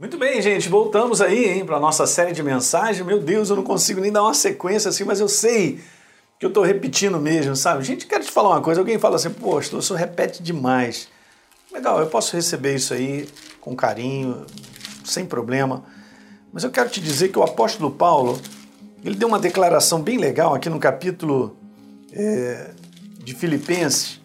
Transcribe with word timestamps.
Muito 0.00 0.16
bem, 0.16 0.40
gente, 0.40 0.66
voltamos 0.66 1.20
aí, 1.20 1.44
hein, 1.44 1.66
para 1.66 1.78
nossa 1.78 2.06
série 2.06 2.32
de 2.32 2.42
mensagens. 2.42 3.04
Meu 3.04 3.20
Deus, 3.20 3.50
eu 3.50 3.56
não 3.56 3.62
consigo 3.62 4.00
nem 4.00 4.10
dar 4.10 4.22
uma 4.22 4.32
sequência 4.32 4.88
assim, 4.88 5.04
mas 5.04 5.20
eu 5.20 5.28
sei 5.28 5.78
que 6.38 6.46
eu 6.46 6.48
estou 6.48 6.64
repetindo 6.64 7.20
mesmo, 7.20 7.54
sabe? 7.54 7.84
Gente, 7.84 8.06
quero 8.06 8.24
te 8.24 8.32
falar 8.32 8.48
uma 8.48 8.62
coisa. 8.62 8.80
Alguém 8.80 8.98
fala 8.98 9.16
assim, 9.16 9.28
poxa, 9.28 9.76
o 9.76 9.82
senhor 9.82 9.98
repete 9.98 10.42
demais. 10.42 11.08
Legal, 11.70 12.00
eu 12.00 12.06
posso 12.06 12.34
receber 12.34 12.76
isso 12.76 12.94
aí 12.94 13.28
com 13.60 13.76
carinho, 13.76 14.46
sem 15.04 15.26
problema. 15.26 15.84
Mas 16.50 16.64
eu 16.64 16.70
quero 16.70 16.88
te 16.88 16.98
dizer 16.98 17.28
que 17.28 17.38
o 17.38 17.42
apóstolo 17.42 17.90
Paulo, 17.90 18.40
ele 19.04 19.16
deu 19.16 19.28
uma 19.28 19.38
declaração 19.38 20.00
bem 20.00 20.16
legal 20.16 20.54
aqui 20.54 20.70
no 20.70 20.80
capítulo 20.80 21.58
é, 22.10 22.70
de 23.22 23.34
Filipenses, 23.34 24.18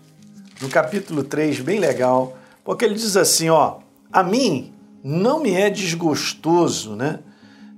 no 0.61 0.69
capítulo 0.69 1.21
3, 1.21 1.59
bem 1.59 1.81
legal, 1.81 2.37
porque 2.63 2.85
ele 2.85 2.95
diz 2.95 3.17
assim, 3.17 3.49
ó, 3.49 3.79
a 4.09 4.23
mim 4.23 4.73
não 5.07 5.39
me 5.39 5.53
é 5.53 5.69
desgostoso 5.69 6.95
né, 6.95 7.19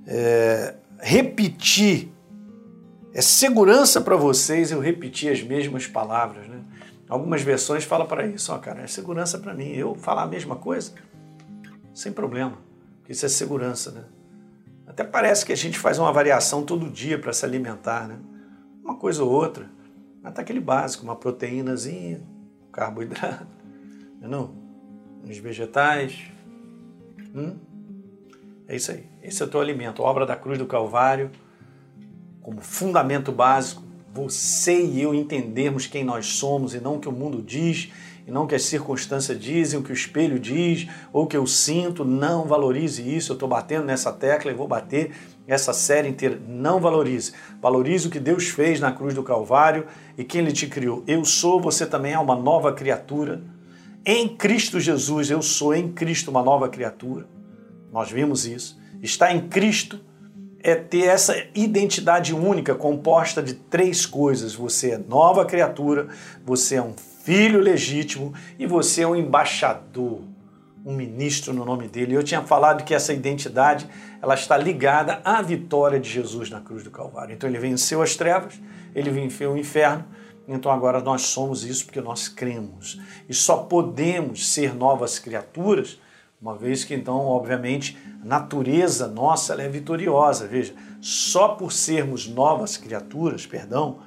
é, 0.06 0.76
repetir, 0.98 2.10
é 3.12 3.20
segurança 3.20 4.00
para 4.00 4.16
vocês 4.16 4.70
eu 4.70 4.80
repetir 4.80 5.30
as 5.30 5.42
mesmas 5.42 5.86
palavras. 5.86 6.48
Né? 6.48 6.64
Algumas 7.06 7.42
versões 7.42 7.84
falam 7.84 8.06
para 8.06 8.26
isso, 8.26 8.50
ó, 8.50 8.56
cara, 8.56 8.80
é 8.80 8.86
segurança 8.86 9.38
para 9.38 9.52
mim. 9.52 9.68
Eu 9.68 9.94
falar 9.94 10.22
a 10.22 10.26
mesma 10.26 10.56
coisa, 10.56 10.94
sem 11.92 12.12
problema, 12.12 12.56
isso 13.06 13.26
é 13.26 13.28
segurança. 13.28 13.90
Né? 13.90 14.04
Até 14.86 15.04
parece 15.04 15.44
que 15.44 15.52
a 15.52 15.56
gente 15.56 15.78
faz 15.78 15.98
uma 15.98 16.10
variação 16.10 16.62
todo 16.62 16.88
dia 16.88 17.18
para 17.18 17.34
se 17.34 17.44
alimentar, 17.44 18.08
né? 18.08 18.18
uma 18.82 18.94
coisa 18.94 19.22
ou 19.22 19.30
outra, 19.30 19.68
mas 20.22 20.32
tá 20.32 20.40
aquele 20.40 20.60
básico, 20.60 21.04
uma 21.04 21.14
proteínazinha, 21.14 22.22
carboidrato, 22.72 23.46
não, 24.18 24.26
é 24.26 24.28
não? 24.30 24.68
uns 25.26 25.36
vegetais, 25.36 26.37
Hum? 27.38 27.56
É 28.66 28.74
isso 28.74 28.90
aí. 28.90 29.04
Esse 29.22 29.42
é 29.42 29.46
o 29.46 29.48
teu 29.48 29.60
alimento. 29.60 30.02
A 30.02 30.06
obra 30.06 30.26
da 30.26 30.34
cruz 30.34 30.58
do 30.58 30.66
Calvário, 30.66 31.30
como 32.42 32.60
fundamento 32.60 33.30
básico, 33.30 33.82
você 34.12 34.82
e 34.82 35.00
eu 35.00 35.14
entendermos 35.14 35.86
quem 35.86 36.02
nós 36.02 36.26
somos 36.26 36.74
e 36.74 36.80
não 36.80 36.96
o 36.96 36.98
que 36.98 37.08
o 37.08 37.12
mundo 37.12 37.40
diz, 37.40 37.90
e 38.26 38.30
não 38.30 38.44
o 38.44 38.46
que 38.46 38.54
as 38.54 38.64
circunstâncias 38.64 39.40
dizem, 39.40 39.78
o 39.78 39.82
que 39.82 39.92
o 39.92 39.94
espelho 39.94 40.38
diz, 40.38 40.88
ou 41.12 41.24
o 41.24 41.26
que 41.26 41.36
eu 41.36 41.46
sinto. 41.46 42.04
Não 42.04 42.44
valorize 42.44 43.02
isso. 43.02 43.32
Eu 43.32 43.34
estou 43.34 43.48
batendo 43.48 43.84
nessa 43.84 44.12
tecla 44.12 44.50
e 44.50 44.54
vou 44.54 44.66
bater 44.66 45.12
essa 45.46 45.72
série 45.72 46.08
inteira. 46.08 46.38
Não 46.46 46.80
valorize. 46.80 47.32
Valorize 47.62 48.08
o 48.08 48.10
que 48.10 48.20
Deus 48.20 48.48
fez 48.48 48.80
na 48.80 48.90
cruz 48.90 49.14
do 49.14 49.22
Calvário 49.22 49.86
e 50.16 50.24
quem 50.24 50.40
Ele 50.42 50.52
te 50.52 50.66
criou. 50.66 51.04
Eu 51.06 51.24
sou, 51.24 51.60
você 51.60 51.86
também 51.86 52.12
é 52.12 52.18
uma 52.18 52.34
nova 52.34 52.72
criatura 52.72 53.40
em 54.10 54.26
Cristo 54.26 54.80
Jesus, 54.80 55.30
eu 55.30 55.42
sou 55.42 55.74
em 55.74 55.92
Cristo 55.92 56.30
uma 56.30 56.42
nova 56.42 56.66
criatura. 56.68 57.26
Nós 57.92 58.10
vimos 58.10 58.46
isso. 58.46 58.78
Estar 59.02 59.32
em 59.34 59.48
Cristo 59.48 60.00
é 60.60 60.74
ter 60.74 61.04
essa 61.04 61.36
identidade 61.54 62.34
única 62.34 62.74
composta 62.74 63.42
de 63.42 63.54
três 63.54 64.04
coisas: 64.04 64.54
você 64.54 64.92
é 64.92 64.98
nova 64.98 65.44
criatura, 65.44 66.08
você 66.44 66.76
é 66.76 66.82
um 66.82 66.94
filho 67.22 67.60
legítimo 67.60 68.32
e 68.58 68.66
você 68.66 69.02
é 69.02 69.08
um 69.08 69.16
embaixador, 69.16 70.20
um 70.84 70.94
ministro 70.94 71.52
no 71.52 71.64
nome 71.64 71.88
dele. 71.88 72.14
Eu 72.14 72.22
tinha 72.22 72.42
falado 72.42 72.84
que 72.84 72.94
essa 72.94 73.12
identidade 73.12 73.88
ela 74.20 74.34
está 74.34 74.56
ligada 74.56 75.20
à 75.24 75.40
vitória 75.42 76.00
de 76.00 76.08
Jesus 76.08 76.50
na 76.50 76.60
cruz 76.60 76.82
do 76.82 76.90
Calvário. 76.90 77.34
Então 77.34 77.48
ele 77.48 77.58
venceu 77.58 78.02
as 78.02 78.16
trevas, 78.16 78.60
ele 78.94 79.10
venceu 79.10 79.52
o 79.52 79.56
inferno 79.56 80.04
então 80.48 80.72
agora 80.72 81.00
nós 81.00 81.22
somos 81.22 81.62
isso 81.62 81.84
porque 81.84 82.00
nós 82.00 82.26
cremos. 82.26 82.98
E 83.28 83.34
só 83.34 83.58
podemos 83.58 84.48
ser 84.48 84.74
novas 84.74 85.18
criaturas, 85.18 86.00
uma 86.40 86.56
vez 86.56 86.84
que 86.84 86.94
então, 86.94 87.16
obviamente, 87.26 87.98
a 88.22 88.24
natureza 88.24 89.08
nossa 89.08 89.54
é 89.60 89.68
vitoriosa. 89.68 90.46
Veja, 90.46 90.74
só 91.00 91.48
por 91.48 91.72
sermos 91.72 92.28
novas 92.28 92.76
criaturas, 92.76 93.44
perdão, 93.44 93.98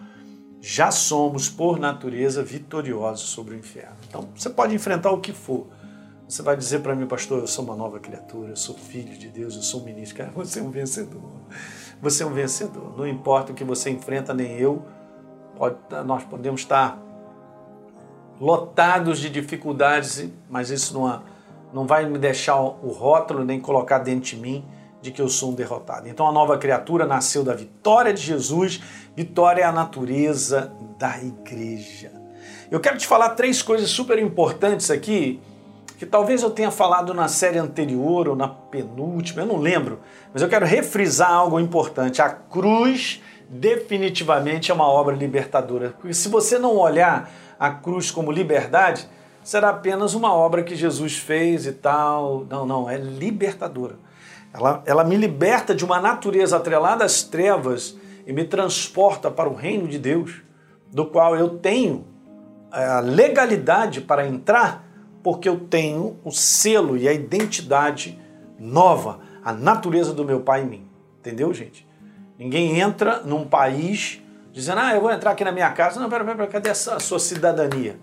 já 0.61 0.91
somos 0.91 1.49
por 1.49 1.79
natureza 1.79 2.41
vitoriosos 2.43 3.29
sobre 3.29 3.55
o 3.55 3.57
inferno. 3.57 3.97
Então 4.07 4.29
você 4.35 4.49
pode 4.49 4.73
enfrentar 4.73 5.11
o 5.11 5.19
que 5.19 5.33
for. 5.33 5.67
Você 6.27 6.41
vai 6.41 6.55
dizer 6.55 6.79
para 6.79 6.95
mim, 6.95 7.05
pastor, 7.07 7.39
eu 7.39 7.47
sou 7.47 7.65
uma 7.65 7.75
nova 7.75 7.99
criatura, 7.99 8.51
eu 8.51 8.55
sou 8.55 8.75
filho 8.77 9.17
de 9.17 9.27
Deus, 9.27 9.55
eu 9.55 9.61
sou 9.61 9.81
um 9.81 9.83
ministro. 9.83 10.17
Cara, 10.17 10.31
você 10.31 10.59
é 10.59 10.63
um 10.63 10.71
vencedor. 10.71 11.21
Você 12.01 12.23
é 12.23 12.25
um 12.25 12.33
vencedor. 12.33 12.97
Não 12.97 13.05
importa 13.05 13.51
o 13.51 13.55
que 13.55 13.65
você 13.65 13.89
enfrenta, 13.89 14.33
nem 14.33 14.57
eu 14.57 14.85
pode, 15.57 15.75
nós 16.05 16.23
podemos 16.23 16.61
estar 16.61 16.97
lotados 18.39 19.19
de 19.19 19.29
dificuldades, 19.29 20.27
mas 20.49 20.69
isso 20.71 20.93
não, 20.93 21.21
não 21.73 21.85
vai 21.85 22.05
me 22.05 22.17
deixar 22.17 22.59
o 22.59 22.91
rótulo 22.91 23.43
nem 23.43 23.59
colocar 23.59 23.99
dentro 23.99 24.29
de 24.31 24.37
mim 24.37 24.65
de 25.01 25.11
que 25.11 25.21
eu 25.21 25.27
sou 25.27 25.51
um 25.51 25.55
derrotado. 25.55 26.07
Então 26.07 26.27
a 26.27 26.31
nova 26.31 26.57
criatura 26.57 27.05
nasceu 27.05 27.43
da 27.43 27.55
vitória 27.55 28.13
de 28.13 28.21
Jesus, 28.21 28.81
vitória 29.15 29.61
é 29.61 29.65
a 29.65 29.71
natureza 29.71 30.71
da 30.97 31.17
igreja. 31.17 32.11
Eu 32.69 32.79
quero 32.79 32.97
te 32.97 33.07
falar 33.07 33.29
três 33.31 33.61
coisas 33.61 33.89
super 33.89 34.19
importantes 34.19 34.91
aqui, 34.91 35.41
que 35.97 36.05
talvez 36.05 36.41
eu 36.41 36.49
tenha 36.49 36.71
falado 36.71 37.13
na 37.13 37.27
série 37.27 37.57
anterior 37.57 38.27
ou 38.27 38.35
na 38.35 38.47
penúltima, 38.47 39.41
eu 39.41 39.45
não 39.45 39.57
lembro, 39.57 39.99
mas 40.33 40.41
eu 40.41 40.49
quero 40.49 40.65
refrisar 40.65 41.31
algo 41.31 41.59
importante. 41.59 42.21
A 42.21 42.29
cruz 42.29 43.21
definitivamente 43.49 44.71
é 44.71 44.73
uma 44.73 44.87
obra 44.87 45.13
libertadora. 45.15 45.93
Porque 45.99 46.13
se 46.13 46.29
você 46.29 46.57
não 46.57 46.77
olhar 46.77 47.29
a 47.59 47.69
cruz 47.69 48.09
como 48.09 48.31
liberdade, 48.31 49.07
será 49.43 49.69
apenas 49.69 50.13
uma 50.13 50.33
obra 50.33 50.63
que 50.63 50.75
Jesus 50.75 51.17
fez 51.17 51.65
e 51.65 51.73
tal. 51.73 52.45
Não, 52.49 52.65
não, 52.65 52.89
é 52.89 52.97
libertadora. 52.97 53.95
Ela, 54.53 54.83
ela 54.85 55.03
me 55.03 55.15
liberta 55.15 55.73
de 55.73 55.85
uma 55.85 55.99
natureza 55.99 56.57
atrelada 56.57 57.05
às 57.05 57.23
trevas 57.23 57.97
e 58.25 58.33
me 58.33 58.43
transporta 58.43 59.31
para 59.31 59.49
o 59.49 59.55
reino 59.55 59.87
de 59.87 59.97
Deus, 59.97 60.41
do 60.91 61.05
qual 61.05 61.35
eu 61.35 61.57
tenho 61.57 62.05
é, 62.71 62.85
a 62.85 62.99
legalidade 62.99 64.01
para 64.01 64.27
entrar, 64.27 64.85
porque 65.23 65.47
eu 65.47 65.59
tenho 65.59 66.17
o 66.23 66.31
selo 66.31 66.97
e 66.97 67.07
a 67.07 67.13
identidade 67.13 68.19
nova, 68.59 69.19
a 69.43 69.53
natureza 69.53 70.13
do 70.13 70.25
meu 70.25 70.41
Pai 70.41 70.61
em 70.61 70.65
mim. 70.65 70.87
Entendeu, 71.19 71.53
gente? 71.53 71.87
Ninguém 72.37 72.79
entra 72.79 73.21
num 73.21 73.45
país 73.45 74.21
dizendo, 74.51 74.79
ah, 74.79 74.93
eu 74.93 75.01
vou 75.01 75.11
entrar 75.11 75.31
aqui 75.31 75.43
na 75.43 75.51
minha 75.51 75.69
casa. 75.71 75.99
Não, 75.99 76.09
pera, 76.09 76.25
pera, 76.25 76.47
cadê 76.47 76.69
a 76.69 76.75
sua 76.75 77.19
cidadania? 77.19 77.97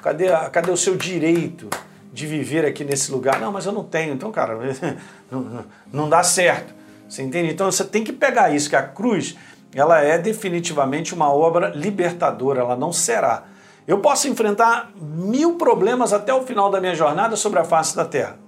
Cadê, 0.00 0.28
cadê 0.50 0.70
o 0.70 0.76
seu 0.76 0.96
direito 0.96 1.68
de 2.12 2.26
viver 2.26 2.64
aqui 2.64 2.84
nesse 2.84 3.10
lugar? 3.10 3.40
Não, 3.40 3.52
mas 3.52 3.66
eu 3.66 3.72
não 3.72 3.84
tenho. 3.84 4.14
Então, 4.14 4.30
cara, 4.30 4.58
não, 5.30 5.64
não 5.92 6.08
dá 6.08 6.22
certo. 6.22 6.72
Você 7.08 7.22
entende? 7.22 7.52
Então 7.52 7.70
você 7.70 7.84
tem 7.84 8.02
que 8.02 8.12
pegar 8.12 8.54
isso, 8.54 8.70
que 8.70 8.76
a 8.76 8.82
cruz, 8.82 9.36
ela 9.74 10.00
é 10.00 10.16
definitivamente 10.16 11.14
uma 11.14 11.30
obra 11.30 11.68
libertadora, 11.74 12.60
ela 12.60 12.76
não 12.76 12.92
será. 12.92 13.44
Eu 13.86 13.98
posso 13.98 14.28
enfrentar 14.28 14.90
mil 14.96 15.56
problemas 15.56 16.12
até 16.12 16.32
o 16.32 16.42
final 16.42 16.70
da 16.70 16.80
minha 16.80 16.94
jornada 16.94 17.36
sobre 17.36 17.58
a 17.58 17.64
face 17.64 17.94
da 17.96 18.04
terra. 18.04 18.38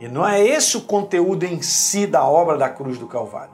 E 0.00 0.08
não 0.08 0.26
é 0.26 0.42
esse 0.42 0.76
o 0.76 0.82
conteúdo 0.82 1.44
em 1.44 1.60
si 1.60 2.06
da 2.06 2.24
obra 2.24 2.56
da 2.56 2.68
cruz 2.68 2.98
do 2.98 3.06
Calvário. 3.06 3.53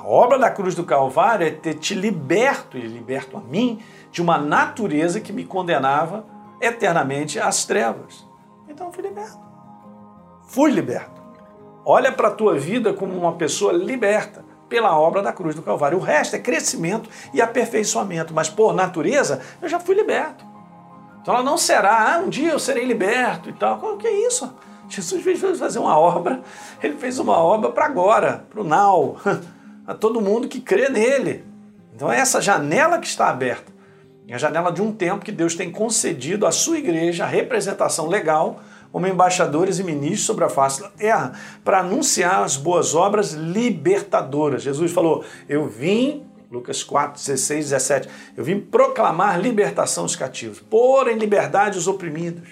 A 0.00 0.08
obra 0.08 0.38
da 0.38 0.48
cruz 0.48 0.74
do 0.74 0.82
Calvário 0.82 1.46
é 1.46 1.50
ter 1.50 1.74
te 1.74 1.94
liberto 1.94 2.78
e 2.78 2.80
liberto 2.80 3.36
a 3.36 3.40
mim 3.40 3.82
de 4.10 4.22
uma 4.22 4.38
natureza 4.38 5.20
que 5.20 5.30
me 5.30 5.44
condenava 5.44 6.24
eternamente 6.58 7.38
às 7.38 7.66
trevas. 7.66 8.26
Então 8.66 8.90
fui 8.90 9.02
liberto. 9.02 9.38
Fui 10.46 10.70
liberto. 10.70 11.20
Olha 11.84 12.10
para 12.10 12.28
a 12.28 12.30
tua 12.30 12.58
vida 12.58 12.94
como 12.94 13.14
uma 13.14 13.34
pessoa 13.34 13.74
liberta 13.74 14.42
pela 14.70 14.98
obra 14.98 15.20
da 15.20 15.34
cruz 15.34 15.54
do 15.54 15.60
Calvário. 15.60 15.98
O 15.98 16.00
resto 16.00 16.34
é 16.34 16.38
crescimento 16.38 17.10
e 17.34 17.42
aperfeiçoamento, 17.42 18.32
mas 18.32 18.48
por 18.48 18.72
natureza 18.72 19.42
eu 19.60 19.68
já 19.68 19.78
fui 19.78 19.94
liberto. 19.94 20.46
Então 21.20 21.34
ela 21.34 21.42
não 21.42 21.58
será, 21.58 22.14
ah, 22.14 22.18
um 22.20 22.30
dia 22.30 22.52
eu 22.52 22.58
serei 22.58 22.86
liberto 22.86 23.50
e 23.50 23.52
tal. 23.52 23.78
O 23.78 23.98
que 23.98 24.06
é 24.06 24.26
isso? 24.26 24.50
Jesus 24.88 25.22
fez 25.22 25.58
fazer 25.58 25.78
uma 25.78 25.98
obra, 25.98 26.40
ele 26.82 26.96
fez 26.96 27.18
uma 27.18 27.36
obra 27.36 27.70
para 27.70 27.84
agora, 27.84 28.46
para 28.48 28.62
o 28.62 28.64
now. 28.64 29.18
a 29.90 29.94
todo 29.94 30.20
mundo 30.20 30.46
que 30.46 30.60
crê 30.60 30.88
nele. 30.88 31.44
Então 31.92 32.12
é 32.12 32.20
essa 32.20 32.40
janela 32.40 33.00
que 33.00 33.08
está 33.08 33.28
aberta. 33.28 33.72
É 34.28 34.34
a 34.36 34.38
janela 34.38 34.70
de 34.70 34.80
um 34.80 34.92
tempo 34.92 35.24
que 35.24 35.32
Deus 35.32 35.56
tem 35.56 35.68
concedido 35.68 36.46
à 36.46 36.52
sua 36.52 36.78
igreja 36.78 37.24
a 37.24 37.26
representação 37.26 38.06
legal 38.06 38.60
como 38.92 39.08
embaixadores 39.08 39.80
e 39.80 39.84
ministros 39.84 40.24
sobre 40.24 40.44
a 40.44 40.48
face 40.48 40.80
da 40.80 40.90
terra 40.90 41.32
para 41.64 41.80
anunciar 41.80 42.44
as 42.44 42.56
boas 42.56 42.94
obras 42.94 43.32
libertadoras. 43.32 44.62
Jesus 44.62 44.92
falou: 44.92 45.24
Eu 45.48 45.66
vim, 45.66 46.22
Lucas 46.52 46.84
4, 46.84 47.20
16, 47.20 47.70
17, 47.70 48.08
eu 48.36 48.44
vim 48.44 48.60
proclamar 48.60 49.40
libertação 49.40 50.04
dos 50.04 50.14
cativos, 50.14 50.60
pôr 50.60 51.08
em 51.08 51.18
liberdade 51.18 51.76
os 51.76 51.88
oprimidos, 51.88 52.48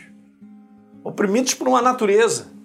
oprimidos 1.04 1.54
por 1.54 1.68
uma 1.68 1.80
natureza 1.80 2.57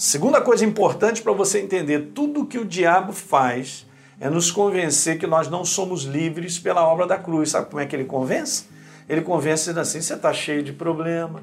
Segunda 0.00 0.40
coisa 0.40 0.64
importante 0.64 1.20
para 1.20 1.34
você 1.34 1.60
entender: 1.60 2.12
tudo 2.14 2.46
que 2.46 2.56
o 2.56 2.64
diabo 2.64 3.12
faz 3.12 3.86
é 4.18 4.30
nos 4.30 4.50
convencer 4.50 5.18
que 5.18 5.26
nós 5.26 5.50
não 5.50 5.62
somos 5.62 6.04
livres 6.04 6.58
pela 6.58 6.88
obra 6.88 7.06
da 7.06 7.18
cruz. 7.18 7.50
Sabe 7.50 7.68
como 7.68 7.82
é 7.82 7.84
que 7.84 7.94
ele 7.94 8.06
convence? 8.06 8.64
Ele 9.06 9.20
convence 9.20 9.68
assim: 9.78 10.00
você 10.00 10.14
está 10.14 10.32
cheio 10.32 10.62
de 10.62 10.72
problema. 10.72 11.42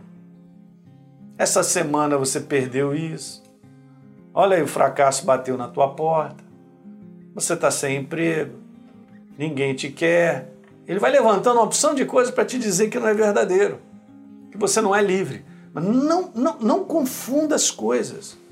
Essa 1.38 1.62
semana 1.62 2.18
você 2.18 2.40
perdeu 2.40 2.96
isso. 2.96 3.44
Olha 4.34 4.58
aí, 4.58 4.64
o 4.64 4.68
fracasso 4.68 5.24
bateu 5.24 5.56
na 5.56 5.68
tua 5.68 5.90
porta. 5.90 6.44
Você 7.36 7.54
está 7.54 7.70
sem 7.70 7.98
emprego. 7.98 8.56
Ninguém 9.38 9.76
te 9.76 9.90
quer. 9.90 10.52
Ele 10.88 10.98
vai 10.98 11.12
levantando 11.12 11.58
uma 11.58 11.66
opção 11.66 11.94
de 11.94 12.06
coisas 12.06 12.34
para 12.34 12.44
te 12.44 12.58
dizer 12.58 12.90
que 12.90 12.98
não 12.98 13.08
é 13.08 13.14
verdadeiro, 13.14 13.80
que 14.52 14.58
você 14.58 14.82
não 14.82 14.96
é 14.96 15.02
livre. 15.04 15.46
Mas 15.72 15.84
não, 15.84 16.32
não, 16.34 16.58
não 16.60 16.84
confunda 16.86 17.54
as 17.54 17.70
coisas. 17.70 18.47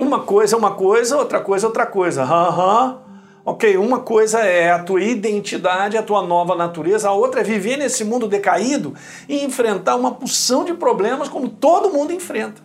Uma 0.00 0.20
coisa 0.20 0.56
é 0.56 0.58
uma 0.58 0.72
coisa, 0.72 1.16
outra 1.16 1.40
coisa 1.40 1.66
é 1.66 1.68
outra 1.68 1.86
coisa. 1.86 2.22
Aham. 2.22 2.86
Uhum. 2.86 3.10
Ok, 3.42 3.76
uma 3.78 4.00
coisa 4.00 4.40
é 4.40 4.70
a 4.70 4.78
tua 4.78 5.02
identidade, 5.02 5.96
a 5.96 6.02
tua 6.02 6.22
nova 6.22 6.54
natureza, 6.54 7.08
a 7.08 7.12
outra 7.12 7.40
é 7.40 7.44
viver 7.44 7.76
nesse 7.78 8.04
mundo 8.04 8.28
decaído 8.28 8.94
e 9.28 9.42
enfrentar 9.44 9.96
uma 9.96 10.12
porção 10.12 10.62
de 10.62 10.74
problemas 10.74 11.28
como 11.28 11.48
todo 11.48 11.90
mundo 11.90 12.12
enfrenta. 12.12 12.60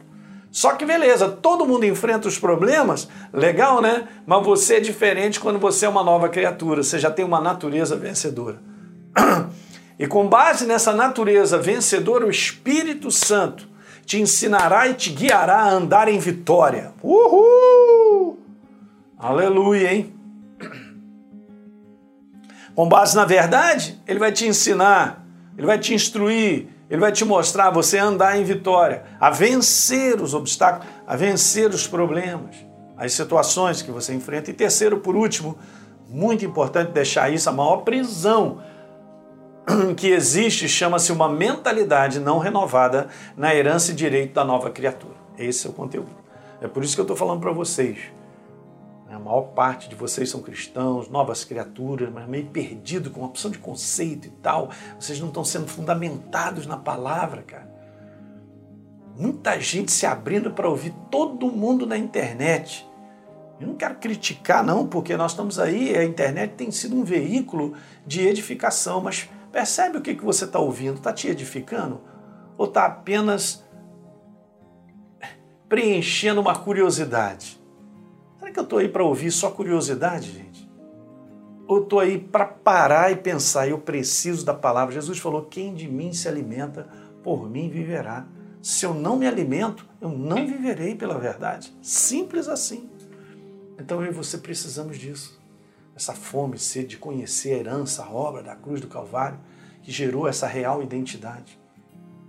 Só 0.51 0.73
que 0.73 0.85
beleza, 0.85 1.29
todo 1.29 1.65
mundo 1.65 1.85
enfrenta 1.85 2.27
os 2.27 2.37
problemas, 2.37 3.07
legal, 3.33 3.81
né? 3.81 4.07
Mas 4.25 4.45
você 4.45 4.75
é 4.75 4.79
diferente 4.79 5.39
quando 5.39 5.59
você 5.59 5.85
é 5.85 5.89
uma 5.89 6.03
nova 6.03 6.29
criatura, 6.29 6.83
você 6.83 6.99
já 6.99 7.09
tem 7.09 7.23
uma 7.23 7.41
natureza 7.41 7.95
vencedora. 7.95 8.59
E 9.97 10.05
com 10.07 10.27
base 10.27 10.65
nessa 10.65 10.91
natureza 10.91 11.57
vencedora, 11.57 12.25
o 12.25 12.29
Espírito 12.29 13.09
Santo 13.09 13.65
te 14.05 14.21
ensinará 14.21 14.87
e 14.87 14.93
te 14.93 15.09
guiará 15.09 15.57
a 15.57 15.69
andar 15.69 16.07
em 16.07 16.19
vitória. 16.19 16.93
Uhul! 17.01 18.39
Aleluia, 19.17 19.93
hein? 19.93 20.13
Com 22.75 22.87
base 22.87 23.15
na 23.15 23.25
verdade, 23.25 23.99
ele 24.05 24.19
vai 24.19 24.31
te 24.31 24.45
ensinar, 24.45 25.25
ele 25.57 25.65
vai 25.65 25.79
te 25.79 25.93
instruir, 25.93 26.67
ele 26.89 26.99
vai 26.99 27.11
te 27.11 27.23
mostrar 27.23 27.71
você 27.71 27.97
andar 27.97 28.37
em 28.37 28.43
vitória, 28.43 29.03
a 29.19 29.29
vencer 29.29 30.21
os 30.21 30.33
obstáculos, 30.33 30.87
a 31.07 31.15
vencer 31.15 31.69
os 31.69 31.87
problemas, 31.87 32.55
as 32.97 33.13
situações 33.13 33.81
que 33.81 33.91
você 33.91 34.13
enfrenta. 34.13 34.51
E 34.51 34.53
terceiro, 34.53 34.99
por 34.99 35.15
último, 35.15 35.57
muito 36.07 36.45
importante 36.45 36.91
deixar 36.91 37.33
isso, 37.33 37.49
a 37.49 37.53
maior 37.53 37.77
prisão 37.77 38.59
que 39.97 40.07
existe 40.07 40.69
chama-se 40.69 41.11
uma 41.11 41.27
mentalidade 41.27 42.19
não 42.19 42.37
renovada 42.37 43.07
na 43.35 43.53
herança 43.53 43.91
e 43.91 43.95
direito 43.95 44.33
da 44.33 44.43
nova 44.43 44.69
criatura. 44.69 45.15
Esse 45.37 45.67
é 45.67 45.69
o 45.69 45.73
conteúdo. 45.73 46.15
É 46.61 46.67
por 46.67 46.83
isso 46.83 46.95
que 46.95 47.01
eu 47.01 47.03
estou 47.03 47.17
falando 47.17 47.41
para 47.41 47.51
vocês. 47.51 47.97
A 49.09 49.19
maior 49.19 49.53
parte 49.53 49.87
de 49.87 49.95
vocês 49.95 50.29
são 50.29 50.41
cristãos, 50.41 51.07
novas 51.09 51.43
criaturas, 51.43 52.09
mas 52.11 52.27
meio 52.27 52.47
perdido 52.47 53.09
com 53.09 53.21
uma 53.21 53.29
opção 53.29 53.49
de 53.49 53.57
conceito 53.57 54.27
e 54.27 54.31
tal. 54.31 54.69
Vocês 54.99 55.19
não 55.19 55.29
estão 55.29 55.43
sendo 55.43 55.67
fundamentados 55.67 56.67
na 56.67 56.77
palavra, 56.77 57.41
cara. 57.43 57.73
Muita 59.17 59.59
gente 59.59 59.91
se 59.91 60.05
abrindo 60.05 60.51
para 60.51 60.67
ouvir 60.67 60.93
todo 61.09 61.51
mundo 61.51 61.85
na 61.85 61.97
internet. 61.97 62.85
Eu 63.59 63.67
não 63.67 63.75
quero 63.75 63.95
criticar, 63.95 64.63
não, 64.63 64.85
porque 64.85 65.15
nós 65.15 65.31
estamos 65.31 65.59
aí, 65.59 65.95
a 65.95 66.03
internet 66.03 66.55
tem 66.55 66.69
sido 66.71 66.97
um 66.97 67.05
veículo 67.05 67.73
de 68.05 68.27
edificação, 68.27 68.99
mas 68.99 69.29
percebe 69.55 69.97
o 69.97 70.01
que, 70.01 70.13
que 70.13 70.25
você 70.25 70.43
está 70.43 70.59
ouvindo? 70.59 70.97
Está 70.97 71.13
te 71.13 71.29
edificando? 71.29 72.01
Ou 72.57 72.65
está 72.65 72.85
apenas 72.85 73.63
preenchendo 75.69 76.41
uma 76.41 76.53
curiosidade? 76.53 77.57
Será 78.37 78.51
que 78.51 78.59
eu 78.59 78.63
estou 78.63 78.79
aí 78.79 78.89
para 78.89 79.05
ouvir 79.05 79.31
só 79.31 79.49
curiosidade, 79.49 80.29
gente? 80.29 80.69
Ou 81.65 81.83
estou 81.83 82.01
aí 82.01 82.19
para 82.19 82.45
parar 82.45 83.13
e 83.13 83.15
pensar, 83.15 83.69
eu 83.69 83.79
preciso 83.79 84.45
da 84.45 84.53
palavra? 84.53 84.93
Jesus 84.93 85.19
falou: 85.19 85.43
quem 85.43 85.73
de 85.73 85.87
mim 85.87 86.11
se 86.11 86.27
alimenta, 86.27 86.89
por 87.23 87.49
mim 87.49 87.69
viverá. 87.69 88.27
Se 88.61 88.85
eu 88.85 88.93
não 88.93 89.15
me 89.15 89.25
alimento, 89.25 89.87
eu 90.01 90.09
não 90.09 90.45
viverei 90.45 90.95
pela 90.95 91.17
verdade. 91.17 91.73
Simples 91.81 92.49
assim. 92.49 92.89
Então 93.79 94.03
eu 94.03 94.11
e 94.11 94.13
você 94.13 94.37
precisamos 94.37 94.97
disso. 94.97 95.39
Essa 95.95 96.13
fome, 96.13 96.57
sede 96.57 96.87
de 96.87 96.97
conhecer 96.97 97.53
a 97.53 97.57
herança, 97.57 98.03
a 98.03 98.11
obra 98.11 98.43
da 98.43 98.55
cruz 98.55 98.81
do 98.81 98.87
Calvário, 98.87 99.39
que 99.81 99.91
gerou 99.91 100.27
essa 100.27 100.45
real 100.45 100.83
identidade 100.83 101.57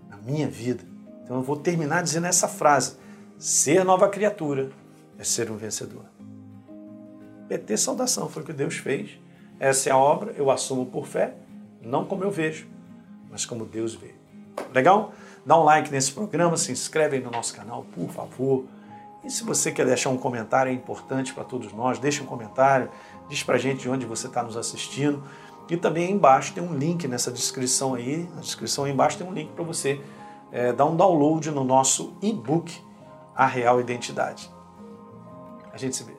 na 0.08 0.16
minha 0.18 0.48
vida. 0.48 0.84
Então 1.24 1.36
eu 1.36 1.42
vou 1.42 1.56
terminar 1.56 2.02
dizendo 2.02 2.26
essa 2.26 2.46
frase: 2.46 2.96
ser 3.38 3.84
nova 3.84 4.08
criatura 4.08 4.70
é 5.18 5.24
ser 5.24 5.50
um 5.50 5.56
vencedor. 5.56 6.04
PT 7.48 7.76
saudação 7.76 8.28
foi 8.28 8.42
o 8.42 8.46
que 8.46 8.52
Deus 8.52 8.76
fez. 8.76 9.18
Essa 9.58 9.88
é 9.88 9.92
a 9.92 9.96
obra, 9.96 10.32
eu 10.32 10.50
assumo 10.50 10.86
por 10.86 11.06
fé, 11.06 11.34
não 11.80 12.04
como 12.04 12.22
eu 12.22 12.30
vejo, 12.30 12.68
mas 13.30 13.46
como 13.46 13.64
Deus 13.64 13.94
vê. 13.94 14.14
Legal? 14.74 15.12
Dá 15.44 15.58
um 15.58 15.64
like 15.64 15.90
nesse 15.90 16.12
programa, 16.12 16.56
se 16.56 16.72
inscreve 16.72 17.16
aí 17.16 17.22
no 17.22 17.30
nosso 17.30 17.54
canal, 17.54 17.84
por 17.94 18.10
favor. 18.10 18.64
E 19.24 19.30
se 19.30 19.44
você 19.44 19.72
quer 19.72 19.86
deixar 19.86 20.10
um 20.10 20.16
comentário, 20.18 20.70
é 20.70 20.74
importante 20.74 21.32
para 21.32 21.44
todos 21.44 21.72
nós, 21.72 21.98
deixa 21.98 22.22
um 22.22 22.26
comentário, 22.26 22.90
diz 23.28 23.42
para 23.42 23.58
gente 23.58 23.82
de 23.82 23.90
onde 23.90 24.06
você 24.06 24.26
está 24.26 24.42
nos 24.42 24.56
assistindo. 24.56 25.22
E 25.68 25.76
também 25.76 26.12
embaixo 26.12 26.54
tem 26.54 26.62
um 26.62 26.74
link 26.74 27.08
nessa 27.08 27.30
descrição 27.30 27.94
aí, 27.94 28.28
na 28.34 28.40
descrição 28.40 28.84
aí 28.84 28.92
embaixo 28.92 29.18
tem 29.18 29.26
um 29.26 29.32
link 29.32 29.50
para 29.52 29.64
você 29.64 30.00
é, 30.52 30.72
dar 30.72 30.84
um 30.86 30.96
download 30.96 31.50
no 31.50 31.64
nosso 31.64 32.14
e-book 32.22 32.80
A 33.34 33.46
Real 33.46 33.80
Identidade. 33.80 34.50
A 35.72 35.76
gente 35.76 35.96
se 35.96 36.04
vê. 36.04 36.15